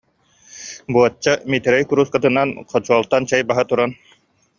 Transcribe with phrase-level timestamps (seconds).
[0.93, 3.91] Буочча Миитэрэй куруускатынан хочуолтан чэй баһа туран